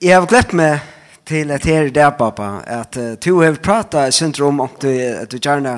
[0.00, 0.78] Jeg har glemt meg
[1.28, 4.88] til at her i dag, pappa, at uh, du har pratet synder om at du,
[4.88, 5.74] at du gjerne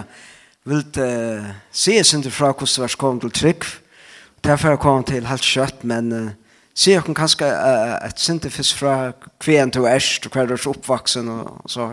[0.63, 3.67] vil uh, se syndrom fra hvordan du har kommet til trygg.
[4.45, 6.29] Derfor har jeg kommet til helt kjøtt, men uh,
[6.71, 8.95] se jeg kan kanskje uh, et syndrom først fra
[9.43, 11.89] kvien til er, og hver du er oppvaksen og, og så.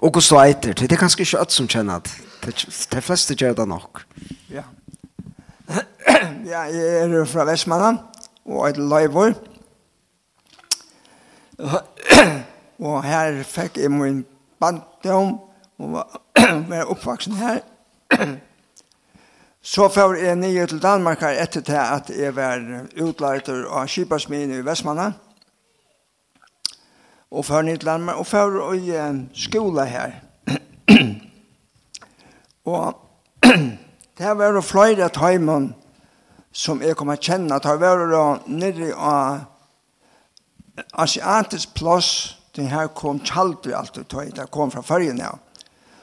[0.00, 2.16] Og hvordan du eiter, det er kanskje ikke alt som kjenner at
[2.96, 4.06] De fleste gjør det nok.
[4.48, 4.64] Ja.
[6.54, 8.00] ja, jeg er fra Vestmannen,
[8.48, 9.49] og et løyvård.
[12.86, 14.22] og her fikk jeg min
[14.60, 15.38] bandom
[15.78, 16.04] og
[16.70, 17.60] var oppvaksen her.
[19.62, 22.62] Så får jeg nye til Danmark her etter til at jeg var
[22.96, 25.12] utleiter av Kipasmin i Vestmannen.
[27.30, 28.96] Og får nye til Danmark og får i
[29.36, 30.16] skola her.
[32.64, 32.94] og
[34.18, 35.74] det var flere tøymen
[36.52, 37.60] som jeg kom å kjenne.
[37.60, 39.44] Det var nere av
[40.92, 45.38] asiatisk plass, det her kom kjaldri alt ut, det kom fra fargen her.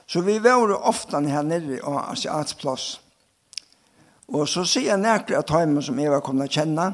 [0.08, 2.88] Så vi var ofte her nere av asiatisk plass.
[4.28, 6.88] Og så sier jeg nærkere av tøymen som jeg var kommet å kjenne,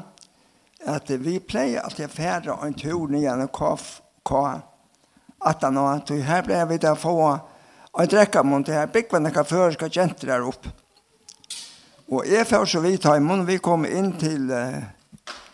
[0.86, 3.86] at vi pleier alltid å fære en tur nye enn KF,
[4.26, 4.62] KF,
[5.44, 9.30] at han og at her ble vi å få en drekke mot det her byggvann
[9.30, 10.66] ekka før skal jenter der opp.
[12.12, 14.82] Og jeg før så vidt tøymen, mun vi kom inn til uh,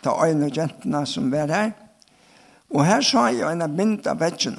[0.03, 1.73] ta øyne og jentene som var her.
[2.71, 4.57] Og her sa jeg en mynd av vetsjen.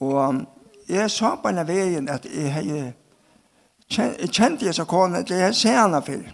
[0.00, 0.42] Og
[0.88, 2.94] jeg sa på en veien at jeg
[3.90, 6.24] jeg, jeg kjente jeg så kone, at jeg ser henne før.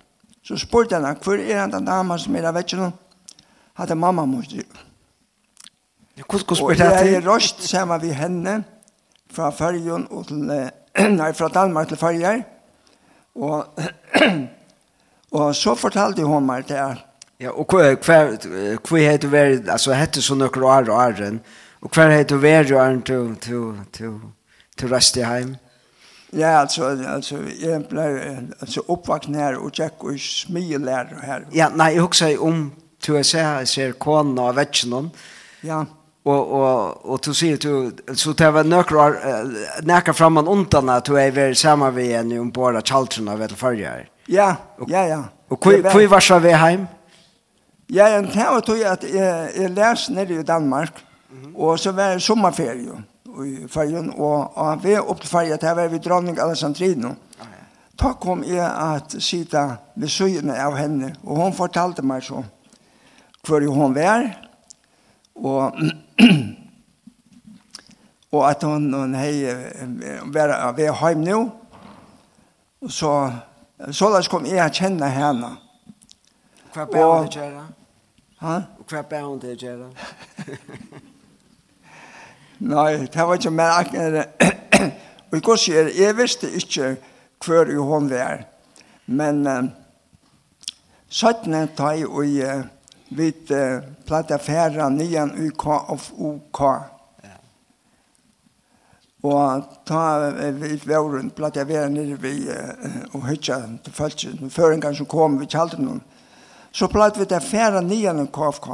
[0.43, 2.93] Så spurte henne, hvor er den damen som er av vetsjen?
[3.79, 4.67] Hadde mamma mot det.
[6.61, 8.65] Og jeg er røst sammen med henne
[9.33, 10.43] fra Førjen og til,
[11.21, 12.43] nei, fra Danmark til Førjer.
[13.35, 13.65] Og,
[15.41, 17.07] og så fortalte hun meg det at
[17.43, 18.19] Ja, og hva, hva,
[18.79, 21.41] hva heter du vært, altså hette så noen år og åren,
[21.83, 23.65] og hva heter du vært og åren til, til,
[23.97, 24.13] til,
[24.79, 25.57] til heim.
[26.33, 28.05] Ja, altså, altså jeg ble
[28.61, 31.43] altså, oppvakt her og jeg og smye lærer her.
[31.53, 32.71] Ja, nei, jeg husker om
[33.03, 35.11] til jeg ser, jeg ser konen og vetsjonen.
[35.67, 35.83] Ja.
[36.23, 39.19] Og, og, og du sier du, så det var noen år,
[39.83, 43.59] nækka framan undan at du er vært sammen med en om bare tjaltrene av et
[43.59, 44.07] farger.
[44.31, 44.53] Ja,
[44.87, 45.23] ja, ja.
[45.51, 46.87] Og hva var så ved heim?
[46.87, 47.02] Ja.
[47.93, 51.59] Ja, en det var tog at jeg, jeg lærte nede i Danmark, mm -hmm.
[51.61, 53.05] og så var det sommerferie
[53.47, 57.09] i ferien, og, og vi opp til ferien, det var vi dronning Alessandrino.
[57.09, 57.47] Ah, ja.
[58.03, 62.45] Da kom jeg at sitte ved søgene av henne, og hun fortalte meg så
[63.47, 64.49] hvor hun var,
[65.35, 65.73] og,
[68.33, 69.45] og at hun, hun hei,
[70.25, 71.51] var ved hjem nå,
[72.89, 73.33] så,
[73.91, 75.57] så kom jeg å kjenne henne.
[76.75, 77.82] Hva ber hun å gjøre?
[78.43, 78.55] Ha?
[78.79, 79.89] Og hva ber hun til å gjøre?
[82.73, 84.43] Nei, det var ikke mer akkurat.
[85.31, 86.97] Og jeg sier, jeg visste ikke
[87.45, 88.43] hver hun var.
[89.07, 89.63] Men uh,
[91.09, 92.65] søttene tar jeg og uh,
[93.15, 96.61] vidt uh, platt affæra nyan UK of UK.
[97.25, 97.39] Ja.
[99.23, 100.05] Og ta
[100.59, 104.81] vidt våren platt være nere vi uh, og hytja til følelsen.
[104.81, 106.03] gang som kom, vi kjalte noen
[106.73, 108.69] så platt vi til færa nian en KFK.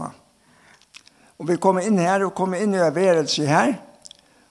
[1.39, 3.75] Og vi kom inn her, og kom inn i verelse her,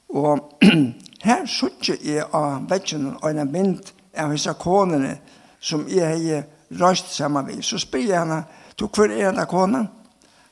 [0.10, 0.64] og
[1.28, 5.18] her suttje jeg av vetsjen og en mynd av hisse konene
[5.60, 6.46] som jeg har
[6.80, 7.64] røst sammen med.
[7.64, 8.44] Så spyr jeg henne,
[8.80, 9.90] du hvor er denne konen?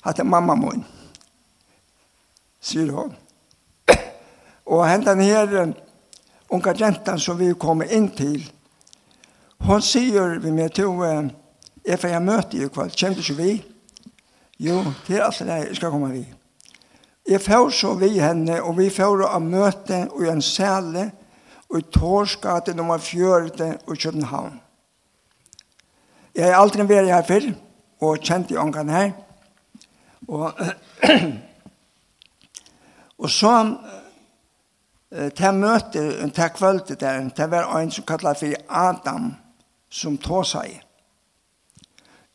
[0.03, 0.83] Hatt er mamma min,
[2.61, 3.15] sier hun.
[4.73, 5.73] og hentan her,
[6.49, 8.43] unga jentan som vi kom inn til,
[9.65, 10.91] hon sier vi med to,
[11.85, 13.51] Jeg får jeg møte i kveld, Kjem du ikke vi?
[14.59, 16.23] Jo, det er alt det jeg skal komme vi.
[17.29, 21.11] Jeg får så vi henne, og vi får å møte i en sæle,
[21.69, 24.61] og i Torsgate nummer 4 i København.
[26.35, 27.49] Jeg har aldri vært her før,
[28.01, 29.11] og kjent i ångan her.
[30.27, 30.53] Og,
[33.21, 33.53] og så
[35.11, 39.33] til møte, til kvöldet der, til var en som kallet for Adam,
[39.89, 40.84] som tog seg.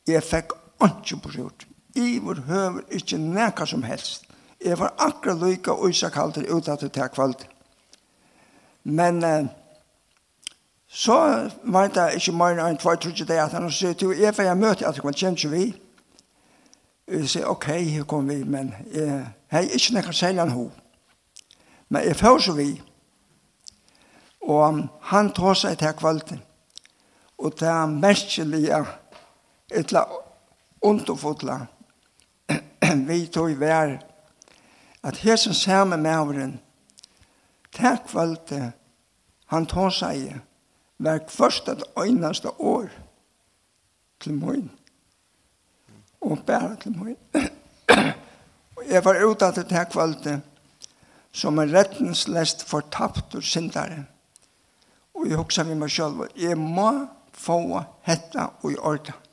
[0.08, 0.52] Jeg fikk
[0.84, 1.66] ikke på skjort.
[1.96, 4.24] Jeg var høver ikke nækka som helst.
[4.64, 7.46] Jeg var akkurat lykka og ikke kalt det ut at det er kvalt.
[8.84, 9.46] Men eh,
[10.88, 14.42] så var det ikke mer enn tvær trodde det at han sier til jeg får
[14.42, 15.64] jeg møte at man kjenner ikke vi.
[17.10, 20.70] Jeg sier ok, her kommer vi, men jeg har ikke nækka selv enn hun.
[21.88, 22.82] Men jeg får så vi.
[24.42, 24.82] Og
[25.12, 26.32] han tar seg til kvalt.
[27.38, 28.86] Og det er merkelig at
[29.70, 30.06] etla
[30.82, 31.66] underfotla
[33.08, 33.98] vi tog vær
[35.02, 36.58] at hesen samme mævren
[37.76, 38.72] takk valgte
[39.52, 40.40] han tog seg
[41.00, 42.90] hver først og øyneste år
[44.20, 44.70] til morgen
[46.20, 47.48] og bare til morgen
[48.76, 50.40] og jeg var ute at takk valgte
[51.32, 54.04] som en rettenslest fortapt og syndere
[55.14, 56.90] og jeg husker vi meg selv jeg må
[57.32, 59.29] få hetta og i ordet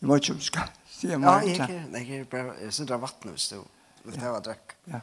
[0.00, 2.88] Jeg vet ikke om du skal si om Ja, jeg er, jeg bare, jeg synes
[2.88, 3.60] det er vattnet hvis du
[4.04, 4.76] vil ta og drekk.
[4.92, 5.00] Ja.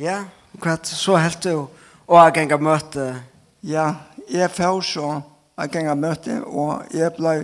[0.00, 0.16] Ja,
[0.56, 1.66] hva så helt du,
[2.06, 3.06] og jeg ganger møte?
[3.62, 3.94] Ja,
[4.30, 5.08] jeg får så,
[5.60, 7.34] jeg ganger møte, og jeg ble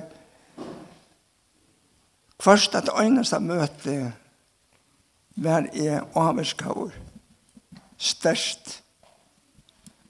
[2.41, 3.97] først at øyneste møte
[5.37, 6.95] var jeg avskår
[8.01, 8.79] størst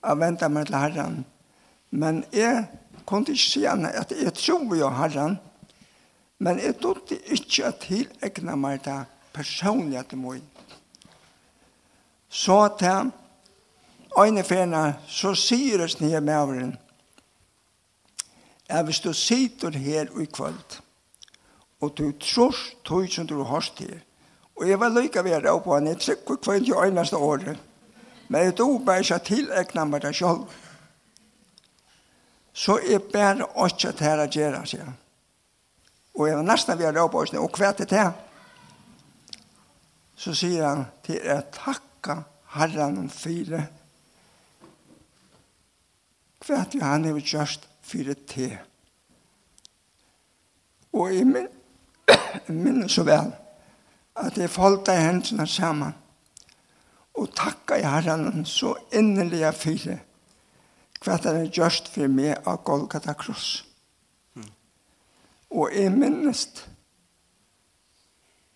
[0.07, 1.19] av ventet meg til herren.
[1.91, 2.67] Men jeg
[3.07, 5.39] kunne ikke si at jeg tror jo herren,
[6.39, 8.99] Men jeg trodde ikke at til egna meg det
[9.33, 10.43] personlige til meg.
[12.29, 13.13] Så til
[14.21, 16.75] øyne fjerne, så sier det nye med avren,
[18.69, 20.81] at hvis du sitter her i kveld,
[21.81, 24.01] og du tror tog som du har til,
[24.57, 27.57] og jeg var lykke ved å på en trykk i kveld i øyneste året,
[28.29, 30.49] men jeg tog bare ikke til egna meg det selv.
[32.53, 34.97] Så jeg bare ikke til å gjøre, sier han
[36.17, 38.13] Og jeg var nesten ved å råpe oss, og hva er det til?
[40.17, 42.23] Så sier han til å takke
[42.57, 43.67] herren om fire.
[46.41, 48.57] Hva er det han har gjort fire til?
[50.97, 51.51] Og jeg min,
[52.65, 53.29] minnes så vel
[54.17, 55.93] at jeg falt av hendene sammen
[57.17, 59.99] og takka i herren så innerlig fire
[61.05, 63.61] hva det er gjørst for meg av Golgata Kross.
[65.57, 66.67] Og jeg minnest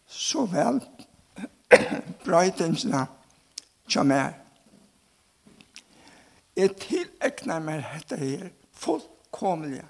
[0.07, 0.81] så vel
[2.27, 3.07] brøytingsene
[3.89, 4.35] som er.
[6.57, 9.87] Jeg tilekner meg dette her fullkomlige.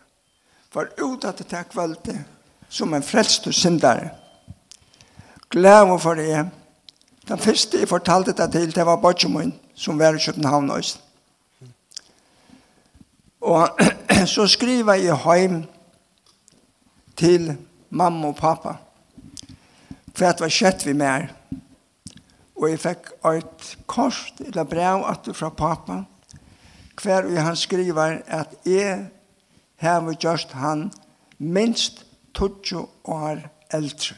[0.71, 4.13] For ut at det er kvalitet som en frelst og syndere.
[5.51, 6.47] Glæv for det.
[7.29, 10.99] Den første jeg fortalte det til, det var Bortjemoen, som var i København også.
[13.41, 13.69] Og
[14.27, 15.67] så skriver jeg hjemme
[17.21, 17.51] til
[17.91, 18.79] mamma og pappa.
[20.15, 21.29] For at det var skjett vi mer.
[22.57, 26.03] Og jeg fikk et kort eller brev at fra pappa
[27.01, 29.07] hver og han skriver at jeg
[29.81, 30.91] har gjort han
[31.39, 32.05] minst
[32.37, 33.41] 20 år
[33.73, 34.17] eldre.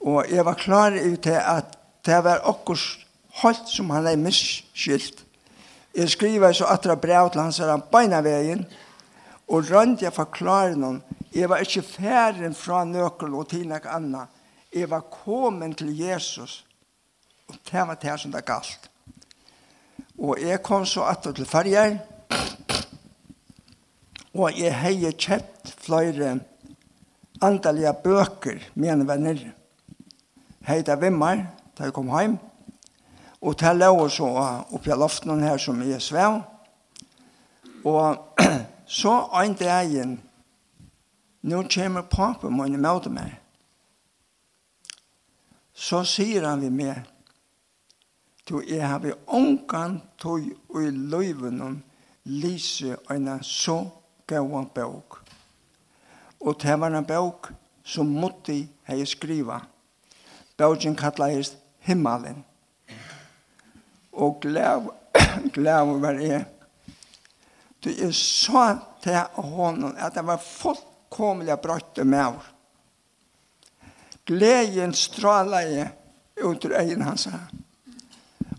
[0.00, 1.76] Og jeg var klar i til at
[2.06, 2.80] det var okkur
[3.42, 5.24] holdt som han er misskilt.
[5.96, 8.66] Jeg skriver så atra brev til hans han beina veien,
[9.46, 11.02] og rønte jeg forklare noen.
[11.34, 14.32] Jeg var ikke ferdig fra nøkkel og til noe annet.
[14.74, 16.64] Jeg var kommet til Jesus.
[17.46, 18.90] Og det var det som det galt.
[20.18, 21.98] Og jeg kom så etter til farger.
[24.36, 26.38] Og jeg har kjøpt flere
[27.40, 29.38] andalige bøker, mine venner.
[30.66, 31.46] Heita Vimmer,
[31.78, 32.38] da jeg kom hjem.
[33.40, 34.28] Og til jeg lå så
[34.74, 36.40] oppe i loften her som jeg svev.
[37.86, 38.25] Og
[38.86, 40.20] så en dagen,
[41.42, 43.34] nå kommer papen min imot meg.
[45.74, 47.02] Så sier han vi meg,
[48.46, 51.76] du, er har vi ångan tog og i løyven om
[52.30, 53.80] lise en så
[54.26, 55.18] gav bøk.
[56.40, 57.50] Og det var en bøk
[57.84, 58.54] som måtte
[58.88, 59.60] jeg skriva.
[60.56, 62.44] Bøkken kallet himmelen.
[64.12, 64.92] Og glæv,
[65.52, 66.46] glæv var jeg
[67.86, 72.52] Du er så til hånden at det var fullkomlig brøtte med oss.
[74.26, 75.90] Gleden strålade
[76.42, 77.28] ut ur egen hans.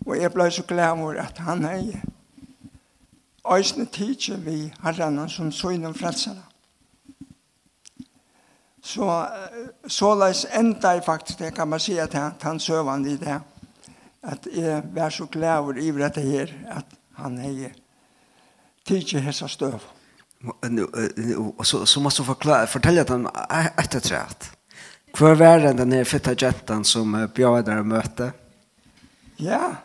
[0.05, 1.98] Og jeg ble så glad over at han er
[3.48, 6.41] Øysene tidsje vi herrene som så innom frelsene.
[8.84, 9.07] Så,
[9.88, 13.39] så leis enda jeg faktisk, det kan man si at han, han søvende i det,
[14.24, 17.72] at jeg var så glad over i dette her, at han er
[18.88, 19.79] tidsi hessa støv.
[21.58, 24.51] Og så så måste du forklare, fortelle dem etter ettertræt.
[25.17, 28.32] Hvor var det den her fitta jentan som bjør der møte?
[29.39, 29.75] Ja,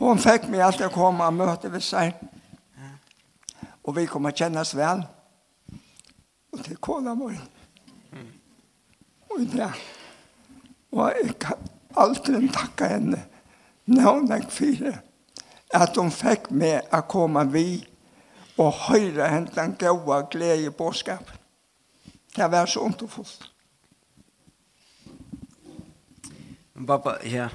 [0.00, 2.14] hun fikk meg alltid å komme og møte ved seg.
[3.84, 5.02] Og vi kommer kjennes vel.
[6.52, 7.38] Og til kåla vår.
[9.30, 9.70] Og det.
[10.92, 13.22] Og jeg kan aldri takke henne.
[13.90, 14.94] Nå er jeg fire.
[15.74, 17.89] At hun fikk meg å komme vidt
[18.60, 21.36] og høyre hent den gode glede i bådskapen.
[22.36, 23.46] Det var så underfullt.
[26.86, 27.48] Pappa, ja.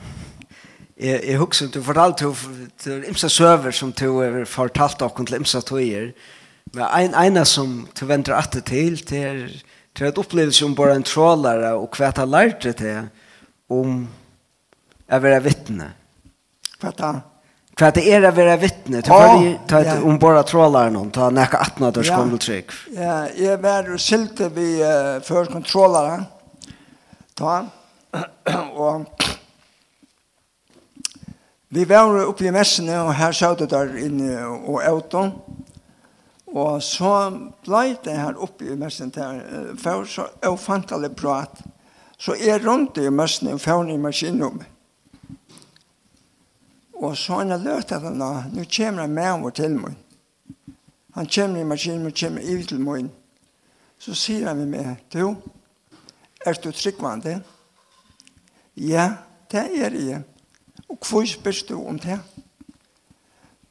[0.95, 2.35] Jeg, jeg husker, du fortalte jo
[2.79, 6.12] til imsa søver som du har fortalt dere til imsa tøyer.
[6.74, 9.41] Men en ene som du venter atter til, det er,
[9.95, 13.09] til et opplevelse om bare en trålare og hva jeg har lært det til
[13.71, 14.01] om
[15.05, 15.91] å være vittne.
[16.79, 17.35] Hva er det?
[17.77, 19.01] För att det är att vara vittne.
[19.01, 22.72] Det oh, ta ett om bara trålar någon ta näka att när det kommer trick.
[22.96, 24.77] Ja, jag var och sylte vi
[25.24, 26.24] för kontrollare.
[27.34, 27.65] Ta
[28.75, 29.01] och
[31.67, 35.32] Vi var uppe i mässen och här såg det där inne och auton.
[36.55, 37.32] Og så
[37.65, 39.41] blei det her oppe i messen der,
[39.77, 41.62] for så er prat.
[42.17, 44.63] Så är rundt i messen, og fjerne i maskinen.
[47.05, 49.97] Og så han har lørt at han da, nå kommer han med over til meg.
[51.15, 53.12] Han kommer i maskinen og kommer i til meg.
[54.01, 55.35] Så sier han med meg, du,
[56.45, 57.38] er du tryggvande?
[58.75, 59.12] Ja,
[59.51, 60.24] det er jeg.
[60.89, 62.19] Og hvor spørs du om det?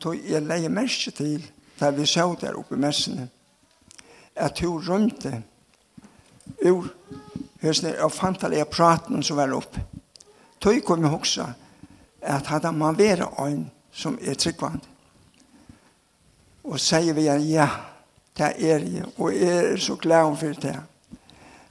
[0.05, 1.45] Så jeg leier merke til,
[1.81, 3.29] da vi så der oppe i messene,
[4.37, 5.39] at du rømte
[6.69, 6.91] ur
[7.63, 9.81] høsene og fant alle jeg praten som var oppe.
[10.61, 11.47] Så jeg kom jeg hoksa,
[12.25, 14.81] at hadde man vært en som er tryggvand.
[16.65, 17.69] Og sier vi igjen, ja,
[18.39, 20.77] det er jeg, og jeg er så glad for det.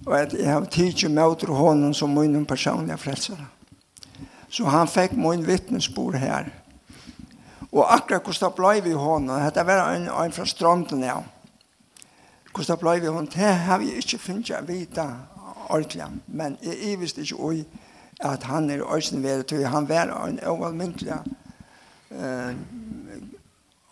[0.06, 3.48] Og at jeg har tid tidlig møter hånden som min personlige frelsere.
[4.50, 6.52] Så han fikk min vittnesbord her.
[7.72, 11.18] Og akkurat hvordan det ble vi hånden, dette var en, en fra stranden, ja.
[12.54, 15.08] Hvordan det ble vi hånden, det har vi ikke funnet å vite
[15.70, 17.83] ordentlig, men jeg visste ikke også
[18.24, 21.14] at han er øyne ved det, han var en overmyndelig
[22.12, 22.54] uh,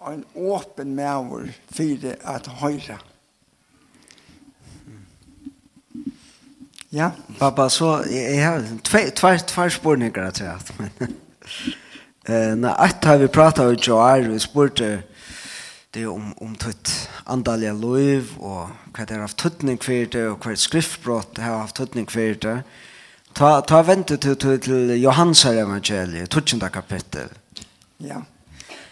[0.09, 2.97] en åpen mæver for at høyre.
[6.91, 10.89] Ja, pappa, så jeg jeg har tve, tve, spørninger til at, men
[12.29, 15.03] eh, når alt har vi pratet om Joar, vi spurte
[15.93, 20.37] det om, om tøtt andalige liv, og hva det har haft tøttning for det, og
[20.43, 22.90] hva skriftbrott det har haft tøttning for det, og
[23.35, 26.69] Ta, ta vente til, til, til Johans evangeliet, 12.
[26.73, 27.29] kapittel.
[27.99, 28.21] Ja.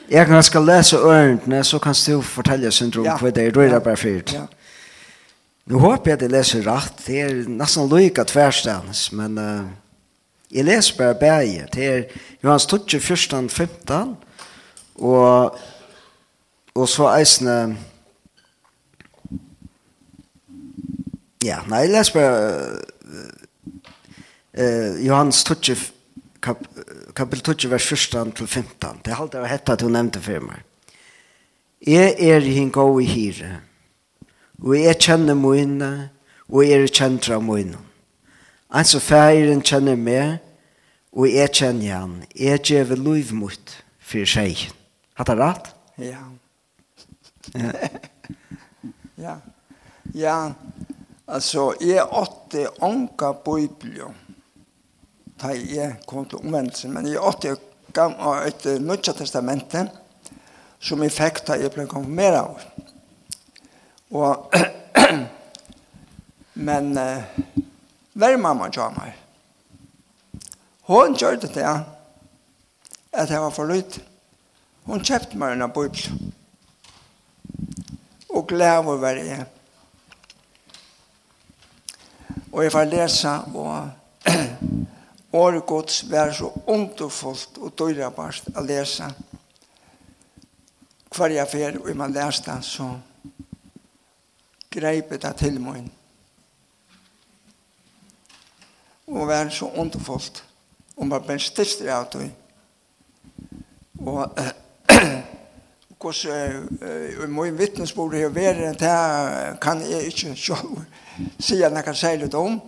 [0.10, 3.18] Jeg kan skal lese ørentene, så kan du fortelle syndrom ja.
[3.18, 4.34] hva det er, du er bare fyrt.
[4.34, 4.46] Ja.
[5.70, 9.68] Nå håper jeg at jeg leser rett, det er nesten lykke tverstens, men uh,
[10.52, 11.68] jeg leser bare bæge.
[11.74, 12.04] Det er
[12.44, 14.18] Johans 12, 14, 15,
[14.96, 15.60] og,
[16.76, 17.78] og så eisene...
[21.46, 23.30] Ja, nei, jeg leser bare
[24.60, 25.92] eh, Johannes 12,
[26.42, 26.64] kap,
[27.16, 29.02] kapitel 12, vers 14 til 15.
[29.06, 30.66] Det er alt det var hetta du nevnte for meg.
[31.88, 33.62] Jeg er i hin gå i hire,
[34.60, 36.10] og jeg kjenner moinne,
[36.50, 37.80] og jeg er kjent av moinne.
[38.70, 40.42] Altså færen kjenner meg,
[41.16, 42.18] og jeg kjenner han.
[42.36, 44.68] Jeg gjør lov mot for seg.
[45.16, 45.72] Har det rett?
[45.98, 46.26] Ja.
[47.56, 47.72] Ja.
[49.18, 49.38] ja.
[50.14, 50.54] Ja,
[51.30, 54.16] altså, jeg åtte ånka bøyblom
[55.42, 56.90] da jeg kom til omvendelse.
[56.92, 57.56] Men jeg åtte
[57.94, 59.88] gav av et nødja testamente
[60.80, 62.62] som jeg fikk da jeg ble konfirmeret av.
[64.10, 64.54] Og
[66.68, 67.24] men uh,
[68.20, 69.14] hver mamma tja meg.
[70.90, 71.68] Hun gjør det til
[73.14, 74.00] at jeg var for lyt.
[74.90, 76.10] Hun kjøpte meg en bøybel.
[78.30, 79.46] Og glede over hver jeg.
[82.52, 83.90] Og jeg får lese og
[85.32, 89.10] året gods var så underfullt og døyrabart å lese.
[91.10, 92.90] Hver jeg fer, og man leste det, så
[94.70, 95.90] greip det til meg.
[99.10, 100.44] Og var så underfullt.
[100.98, 102.30] Og man ble styrst av det.
[104.00, 104.40] Og
[106.00, 110.58] hos uh, min vittnesbord har vært, det kan jeg ikke sjå,
[111.40, 112.60] si at jeg kan si litt om,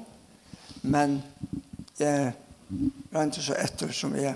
[0.82, 1.22] men
[2.00, 2.34] jeg
[3.14, 4.36] rente så etter som jeg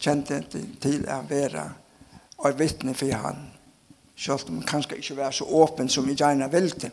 [0.00, 0.40] kjente
[0.82, 1.64] til å være
[2.44, 3.38] og vittne for han.
[4.16, 6.90] Selv om han kanskje ikke var så åpen som jeg gjerne ville.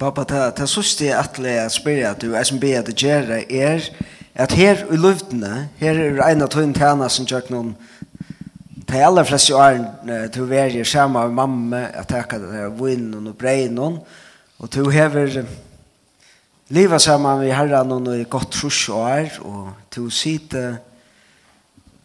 [0.00, 3.42] Pappa, det, det sørste jeg at jeg spør at du er som ber at gjøre
[3.50, 3.88] er
[4.34, 7.72] at her i luftene, her er en av tøyne tjene som gjør noen
[8.90, 12.46] de aller fleste årene du er sammen med mamma, at jeg kan
[12.78, 15.42] vinne og breie og du hever
[16.70, 20.64] leva saman vi herran og i godt trus og er, og til å sitte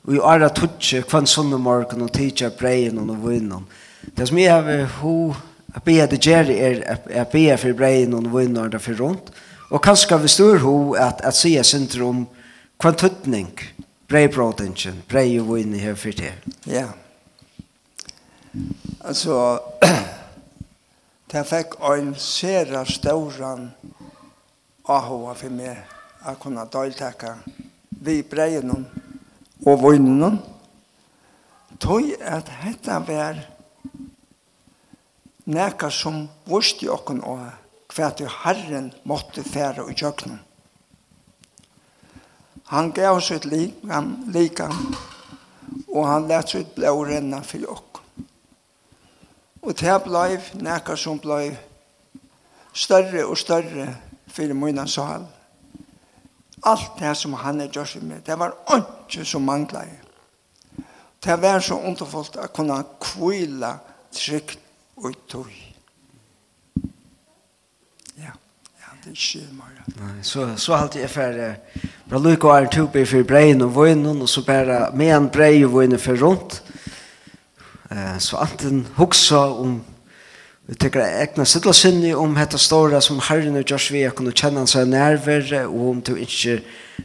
[0.05, 3.65] og i æra tutsi kvann sunne morgen og tidsa breien og vinnon.
[4.13, 5.33] Det som jeg har ho
[5.75, 9.31] a bea det gjer er a bea for breien og vinnon der for rundt,
[9.71, 12.27] og kanskje vi styr ho at, at sier synder om
[12.77, 13.49] kvann tuttning
[14.09, 16.35] breibrodingen, brei og vinnon her for det.
[16.69, 16.91] Ja.
[19.01, 19.59] Altså,
[21.31, 23.71] det fikk en sera stauran
[24.85, 25.79] AHA for meg
[26.29, 27.31] å kunne deltake
[28.05, 28.69] vi breien
[29.65, 30.37] og vinnen.
[31.81, 33.39] Tog at dette var
[35.45, 37.41] näka som vurste okken og
[37.95, 40.39] hva til Herren måtte fære i kjøkkenen.
[42.69, 44.73] Han gav sitt likan, likan
[45.87, 48.25] og han lät sitt blå renna for okken.
[49.61, 51.55] Og det blei næka som blei
[52.73, 53.93] større og større
[54.35, 55.25] for mina sal.
[56.63, 60.01] Alt det som han er gjørs med, det var ikke som manglet.
[61.23, 63.71] Det var så underfullt å kunne kvile
[64.13, 64.59] trygt
[64.95, 65.49] og tog.
[68.15, 69.85] Ja, ja, det er ikke mye.
[69.99, 71.55] Nei, så, så alltid för ferdig.
[72.05, 75.63] Bra lukk og er tupe for breien og vøgnen, og så bare med en brei
[75.65, 76.61] og vøgnen for rundt.
[78.19, 79.79] Så anten huksa om
[80.65, 84.63] Vi tenker egna sittelsinni om hetta stora som Herren og Josh vi er kunne kjenne
[84.63, 86.63] hans er og om du ikke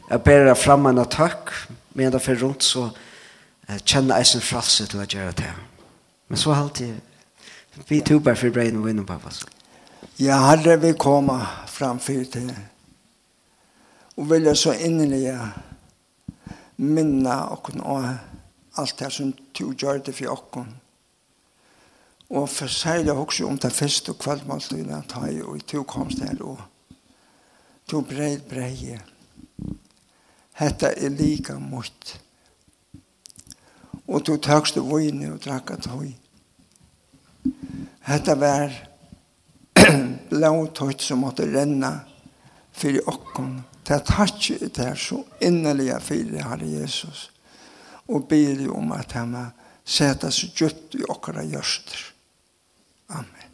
[0.09, 1.53] er bæra fram en takk
[1.95, 2.89] men det fyrir rundt så
[3.85, 5.53] kjenne eisen fralse til å gjøre det
[6.29, 9.45] men så alltid vi tog bare for brein og vinn på oss
[10.17, 11.37] Ja, Herre vi komme
[11.69, 12.51] framfyr til
[14.17, 15.37] og vil jeg så innelig
[16.77, 18.09] minna okken og
[18.81, 20.80] alt det som du gjør det for okken
[22.31, 26.23] Og for seg det også om det første og kveldmåltidene at jeg og to komst
[26.23, 26.61] her og
[27.91, 29.01] to breid breie.
[30.61, 32.21] Hetta er lika mot.
[34.07, 36.13] Og to tøkste vøyne og drakk at høy.
[38.07, 38.75] Hetta var
[40.31, 41.97] blåtøyt som måtte renna
[42.77, 43.59] fyrir okkon.
[43.83, 47.31] Det er takk det er så innelige fyrir Herre Jesus.
[48.07, 49.45] Og byr om at han må
[49.85, 52.10] sette seg djupt i okkara gjørster.
[53.11, 53.50] Amen.